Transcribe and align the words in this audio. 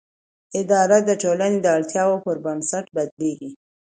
اداره 0.59 0.97
د 1.09 1.11
ټولنې 1.23 1.57
د 1.61 1.67
اړتیاوو 1.77 2.21
پر 2.25 2.37
بنسټ 2.45 2.85
بدلېږي. 2.95 3.51